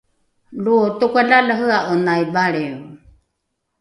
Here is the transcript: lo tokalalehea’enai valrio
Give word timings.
lo 0.63 0.77
tokalalehea’enai 0.99 2.21
valrio 2.33 2.77